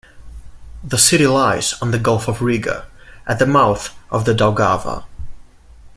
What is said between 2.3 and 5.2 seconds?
Riga, at the mouth of the Daugava.